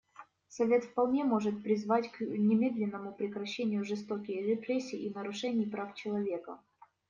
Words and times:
Совет 0.47 0.83
вполне 0.85 1.23
может 1.23 1.61
призвать 1.61 2.11
к 2.11 2.21
немедленному 2.21 3.13
прекращению 3.13 3.83
жестоких 3.85 4.43
репрессий 4.47 4.97
и 4.97 5.13
нарушений 5.13 5.67
прав 5.67 5.93
человека. 5.93 6.59